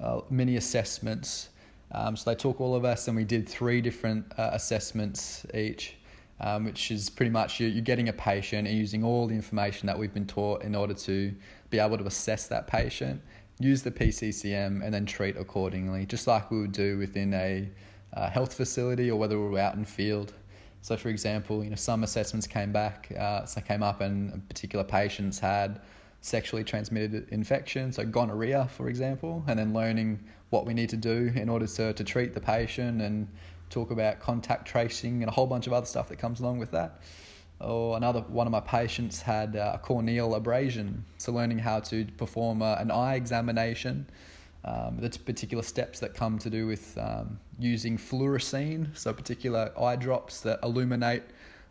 uh, 0.00 0.20
mini 0.28 0.56
assessments. 0.56 1.48
Um, 1.92 2.16
so 2.16 2.30
they 2.30 2.36
took 2.36 2.60
all 2.60 2.74
of 2.74 2.84
us 2.84 3.08
and 3.08 3.16
we 3.16 3.24
did 3.24 3.48
three 3.48 3.80
different 3.80 4.26
uh, 4.36 4.50
assessments 4.52 5.46
each 5.54 5.96
um, 6.40 6.64
which 6.64 6.90
is 6.90 7.08
pretty 7.10 7.30
much 7.30 7.60
you, 7.60 7.68
you're 7.68 7.82
getting 7.82 8.08
a 8.08 8.12
patient 8.12 8.66
and 8.66 8.76
using 8.76 9.04
all 9.04 9.26
the 9.26 9.34
information 9.34 9.86
that 9.86 9.98
we've 9.98 10.14
been 10.14 10.26
taught 10.26 10.62
in 10.62 10.74
order 10.74 10.94
to 10.94 11.34
be 11.70 11.78
able 11.78 11.98
to 11.98 12.04
assess 12.04 12.46
that 12.48 12.66
patient, 12.66 13.20
use 13.58 13.82
the 13.82 13.90
PCCM, 13.90 14.84
and 14.84 14.92
then 14.92 15.06
treat 15.06 15.36
accordingly, 15.36 16.06
just 16.06 16.26
like 16.26 16.50
we 16.50 16.60
would 16.60 16.72
do 16.72 16.98
within 16.98 17.32
a 17.34 17.68
uh, 18.14 18.30
health 18.30 18.54
facility 18.54 19.10
or 19.10 19.18
whether 19.18 19.38
we 19.38 19.48
we're 19.48 19.60
out 19.60 19.74
in 19.74 19.84
field. 19.84 20.32
So, 20.82 20.96
for 20.96 21.08
example, 21.08 21.64
you 21.64 21.70
know, 21.70 21.76
some 21.76 22.04
assessments 22.04 22.46
came 22.46 22.70
back, 22.70 23.10
uh, 23.18 23.46
so 23.46 23.60
came 23.60 23.82
up, 23.82 24.00
and 24.02 24.46
particular 24.48 24.84
patients 24.84 25.38
had 25.38 25.80
sexually 26.20 26.64
transmitted 26.64 27.28
infection, 27.30 27.92
so 27.92 28.04
gonorrhea, 28.04 28.68
for 28.70 28.88
example, 28.88 29.44
and 29.46 29.58
then 29.58 29.72
learning 29.72 30.22
what 30.50 30.66
we 30.66 30.72
need 30.72 30.88
to 30.88 30.96
do 30.96 31.32
in 31.34 31.48
order 31.48 31.66
to, 31.66 31.92
to 31.92 32.04
treat 32.04 32.32
the 32.32 32.40
patient 32.40 33.02
and 33.02 33.28
talk 33.74 33.90
about 33.90 34.20
contact 34.20 34.66
tracing 34.66 35.22
and 35.22 35.28
a 35.28 35.32
whole 35.32 35.46
bunch 35.46 35.66
of 35.66 35.72
other 35.72 35.86
stuff 35.86 36.08
that 36.08 36.18
comes 36.18 36.40
along 36.40 36.58
with 36.58 36.70
that. 36.70 37.00
Or 37.60 37.96
another 37.96 38.20
one 38.20 38.46
of 38.46 38.52
my 38.52 38.60
patients 38.60 39.20
had 39.20 39.56
a 39.56 39.80
corneal 39.82 40.34
abrasion, 40.34 41.04
so 41.18 41.32
learning 41.32 41.58
how 41.58 41.80
to 41.80 42.04
perform 42.16 42.62
a, 42.62 42.76
an 42.78 42.90
eye 42.90 43.14
examination. 43.14 44.06
Um, 44.64 44.98
the 44.98 45.10
particular 45.18 45.62
steps 45.62 46.00
that 46.00 46.14
come 46.14 46.38
to 46.38 46.48
do 46.48 46.66
with 46.66 46.96
um, 46.98 47.38
using 47.58 47.98
fluorescein, 47.98 48.96
so 48.96 49.12
particular 49.12 49.72
eye 49.78 49.96
drops 49.96 50.40
that 50.40 50.58
illuminate 50.62 51.22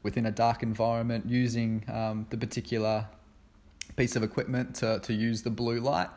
within 0.03 0.25
a 0.27 0.31
dark 0.31 0.61
environment, 0.61 1.25
using 1.25 1.83
um, 1.91 2.27
the 2.29 2.37
particular 2.37 3.07
piece 3.95 4.15
of 4.15 4.23
equipment 4.23 4.75
to, 4.75 4.99
to 4.99 5.13
use 5.13 5.41
the 5.41 5.49
blue 5.49 5.79
light 5.79 6.09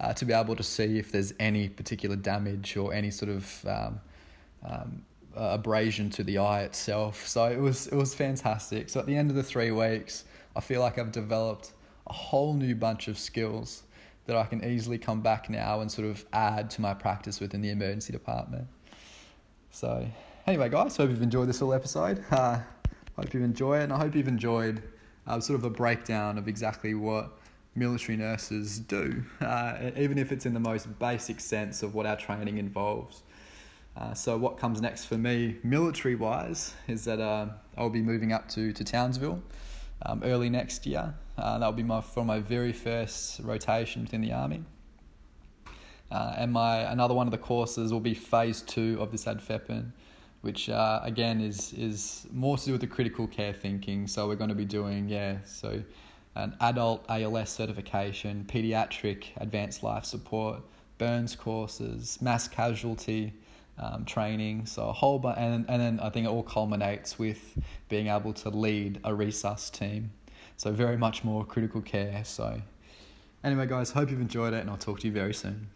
uh, 0.00 0.12
to 0.14 0.24
be 0.24 0.32
able 0.32 0.56
to 0.56 0.62
see 0.62 0.98
if 0.98 1.12
there's 1.12 1.32
any 1.38 1.68
particular 1.68 2.16
damage 2.16 2.76
or 2.76 2.92
any 2.92 3.10
sort 3.10 3.30
of 3.30 3.66
um, 3.66 4.00
um, 4.64 5.02
uh, 5.36 5.50
abrasion 5.52 6.10
to 6.10 6.22
the 6.22 6.38
eye 6.38 6.62
itself. 6.62 7.26
So 7.26 7.44
it 7.44 7.58
was 7.58 7.86
it 7.88 7.96
was 7.96 8.14
fantastic. 8.14 8.88
So 8.88 9.00
at 9.00 9.06
the 9.06 9.16
end 9.16 9.30
of 9.30 9.36
the 9.36 9.42
three 9.42 9.70
weeks, 9.70 10.24
I 10.56 10.60
feel 10.60 10.80
like 10.80 10.98
I've 10.98 11.12
developed 11.12 11.72
a 12.06 12.12
whole 12.12 12.54
new 12.54 12.74
bunch 12.74 13.08
of 13.08 13.18
skills 13.18 13.84
that 14.26 14.36
I 14.36 14.44
can 14.44 14.64
easily 14.64 14.98
come 14.98 15.20
back 15.20 15.50
now 15.50 15.80
and 15.80 15.90
sort 15.90 16.08
of 16.08 16.24
add 16.32 16.70
to 16.72 16.80
my 16.80 16.94
practice 16.94 17.40
within 17.40 17.60
the 17.60 17.70
emergency 17.70 18.12
department. 18.12 18.66
So 19.70 20.06
anyway, 20.46 20.68
guys, 20.68 20.96
hope 20.96 21.10
you've 21.10 21.22
enjoyed 21.22 21.48
this 21.48 21.60
little 21.60 21.74
episode. 21.74 22.24
Uh, 22.32 22.60
hope 23.16 23.34
you 23.34 23.44
enjoy 23.44 23.78
it, 23.78 23.84
and 23.84 23.92
I 23.92 23.98
hope 23.98 24.14
you've 24.14 24.26
enjoyed 24.26 24.82
uh, 25.26 25.38
sort 25.38 25.58
of 25.58 25.64
a 25.64 25.70
breakdown 25.70 26.38
of 26.38 26.48
exactly 26.48 26.94
what 26.94 27.38
military 27.74 28.16
nurses 28.16 28.78
do, 28.78 29.22
uh, 29.40 29.90
even 29.96 30.18
if 30.18 30.32
it's 30.32 30.46
in 30.46 30.54
the 30.54 30.60
most 30.60 30.98
basic 30.98 31.40
sense 31.40 31.82
of 31.82 31.94
what 31.94 32.06
our 32.06 32.16
training 32.16 32.58
involves. 32.58 33.22
Uh, 33.96 34.14
so 34.14 34.36
what 34.38 34.56
comes 34.56 34.80
next 34.80 35.04
for 35.04 35.18
me, 35.18 35.56
military 35.62 36.14
wise, 36.14 36.74
is 36.88 37.04
that 37.04 37.20
uh, 37.20 37.46
I'll 37.76 37.90
be 37.90 38.00
moving 38.00 38.32
up 38.32 38.48
to 38.50 38.72
to 38.72 38.84
Townsville 38.84 39.42
um, 40.06 40.22
early 40.24 40.48
next 40.48 40.86
year. 40.86 41.14
Uh, 41.36 41.58
that'll 41.58 41.72
be 41.72 41.82
my 41.82 42.00
for 42.00 42.24
my 42.24 42.38
very 42.40 42.72
first 42.72 43.40
rotation 43.40 44.02
within 44.02 44.22
the 44.22 44.32
army. 44.32 44.64
Uh, 46.10 46.34
and 46.36 46.52
my 46.52 46.78
another 46.92 47.14
one 47.14 47.26
of 47.26 47.30
the 47.30 47.38
courses 47.38 47.92
will 47.92 48.00
be 48.00 48.14
phase 48.14 48.62
two 48.62 48.98
of 49.00 49.10
this 49.12 49.24
ADFEPN, 49.26 49.90
which 50.40 50.70
uh, 50.70 51.00
again 51.02 51.40
is 51.40 51.74
is 51.74 52.26
more 52.32 52.56
to 52.56 52.64
do 52.64 52.72
with 52.72 52.80
the 52.80 52.86
critical 52.86 53.26
care 53.26 53.52
thinking. 53.52 54.06
So 54.06 54.26
we're 54.26 54.36
going 54.36 54.50
to 54.50 54.54
be 54.54 54.64
doing 54.64 55.08
yeah 55.08 55.38
so 55.44 55.82
an 56.34 56.56
adult 56.62 57.04
ALS 57.10 57.50
certification, 57.50 58.46
pediatric 58.48 59.24
advanced 59.36 59.82
life 59.82 60.06
support 60.06 60.62
burns 60.96 61.36
courses, 61.36 62.18
mass 62.22 62.48
casualty 62.48 63.34
um, 63.82 64.04
training. 64.04 64.66
So 64.66 64.88
a 64.88 64.92
whole 64.92 65.18
bunch, 65.18 65.38
and 65.38 65.64
and 65.68 65.80
then 65.80 66.00
I 66.00 66.10
think 66.10 66.26
it 66.26 66.30
all 66.30 66.42
culminates 66.42 67.18
with 67.18 67.58
being 67.88 68.06
able 68.06 68.32
to 68.34 68.50
lead 68.50 69.00
a 69.04 69.10
resus 69.10 69.70
team. 69.70 70.12
So 70.56 70.70
very 70.70 70.96
much 70.96 71.24
more 71.24 71.44
critical 71.44 71.80
care. 71.80 72.24
So 72.24 72.62
anyway, 73.42 73.66
guys, 73.66 73.90
hope 73.90 74.10
you've 74.10 74.20
enjoyed 74.20 74.54
it, 74.54 74.60
and 74.60 74.70
I'll 74.70 74.76
talk 74.76 75.00
to 75.00 75.06
you 75.06 75.12
very 75.12 75.34
soon. 75.34 75.68